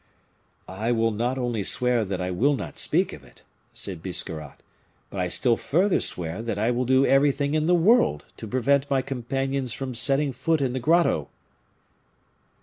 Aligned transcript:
"I 0.67 0.91
will 0.91 1.11
not 1.11 1.37
only 1.37 1.61
swear 1.61 2.03
that 2.05 2.19
I 2.19 2.31
will 2.31 2.55
not 2.55 2.79
speak 2.79 3.13
of 3.13 3.23
it," 3.23 3.43
said 3.71 4.01
Biscarrat, 4.01 4.63
"but 5.11 5.19
I 5.19 5.27
still 5.27 5.55
further 5.55 5.99
swear 5.99 6.41
that 6.41 6.57
I 6.57 6.71
will 6.71 6.85
do 6.85 7.05
everything 7.05 7.53
in 7.53 7.67
the 7.67 7.75
world 7.75 8.25
to 8.37 8.47
prevent 8.47 8.89
my 8.89 9.03
companions 9.03 9.73
from 9.73 9.93
setting 9.93 10.31
foot 10.31 10.59
in 10.59 10.73
the 10.73 10.79
grotto." 10.79 11.29